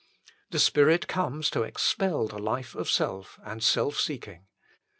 [0.49, 4.47] The Spirit comes to expel the life of self and self seeking.